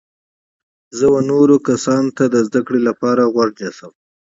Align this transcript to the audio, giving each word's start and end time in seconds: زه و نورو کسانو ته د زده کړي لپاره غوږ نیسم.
زه 0.97 1.05
و 1.13 1.15
نورو 1.29 1.55
کسانو 1.67 2.11
ته 2.17 2.23
د 2.33 2.35
زده 2.47 2.61
کړي 2.67 2.81
لپاره 2.89 3.31
غوږ 3.33 3.51
نیسم. 3.61 3.91